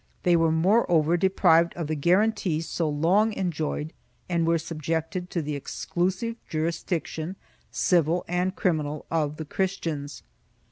They 0.23 0.35
were 0.35 0.51
moreover 0.51 1.15
deprived 1.15 1.75
of 1.75 1.85
the 1.85 1.93
guarantees 1.93 2.67
so 2.67 2.89
long 2.89 3.33
enjoyed 3.33 3.93
and 4.27 4.47
were 4.47 4.57
subjected 4.57 5.29
to 5.29 5.43
the 5.43 5.55
exclusive 5.55 6.37
jurisdiction, 6.49 7.35
civil 7.69 8.25
and 8.27 8.55
criminal, 8.55 9.05
of 9.11 9.37
the 9.37 9.45
Christians. 9.45 10.23